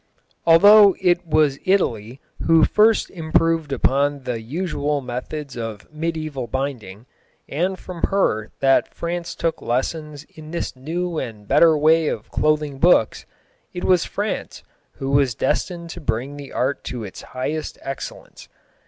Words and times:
Although 0.47 0.95
it 0.99 1.27
was 1.27 1.59
Italy 1.63 2.19
who 2.47 2.65
first 2.65 3.11
improved 3.11 3.71
upon 3.71 4.23
the 4.23 4.41
usual 4.41 4.99
methods 4.99 5.55
of 5.55 5.87
mediæval 5.91 6.49
binding, 6.49 7.05
and 7.47 7.77
from 7.77 8.01
her 8.09 8.49
that 8.61 8.95
France 8.95 9.35
took 9.35 9.61
lessons 9.61 10.23
in 10.23 10.49
this 10.49 10.75
new 10.75 11.19
and 11.19 11.47
better 11.47 11.77
way 11.77 12.07
of 12.07 12.31
clothing 12.31 12.79
books, 12.79 13.27
it 13.73 13.83
was 13.83 14.03
France 14.03 14.63
who 14.93 15.11
was 15.11 15.35
destined 15.35 15.91
to 15.91 16.01
bring 16.01 16.35
the 16.35 16.51
art 16.51 16.83
to 16.85 17.03
its 17.03 17.21
highest 17.21 17.77
excellence. 17.83 18.49